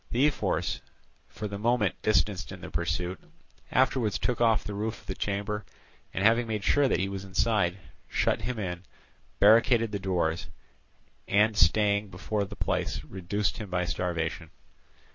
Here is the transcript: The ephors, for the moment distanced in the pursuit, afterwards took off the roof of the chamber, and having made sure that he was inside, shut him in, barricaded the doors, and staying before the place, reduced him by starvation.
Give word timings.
The 0.09 0.25
ephors, 0.25 0.81
for 1.29 1.47
the 1.47 1.59
moment 1.59 1.93
distanced 2.01 2.51
in 2.51 2.61
the 2.61 2.71
pursuit, 2.71 3.19
afterwards 3.71 4.17
took 4.17 4.41
off 4.41 4.63
the 4.63 4.73
roof 4.73 5.01
of 5.01 5.05
the 5.05 5.13
chamber, 5.13 5.63
and 6.11 6.23
having 6.23 6.47
made 6.47 6.63
sure 6.63 6.87
that 6.87 6.99
he 6.99 7.07
was 7.07 7.23
inside, 7.23 7.77
shut 8.09 8.41
him 8.41 8.57
in, 8.57 8.81
barricaded 9.39 9.91
the 9.91 9.99
doors, 9.99 10.47
and 11.27 11.55
staying 11.55 12.07
before 12.09 12.45
the 12.45 12.55
place, 12.55 13.03
reduced 13.03 13.57
him 13.59 13.69
by 13.69 13.85
starvation. 13.85 14.49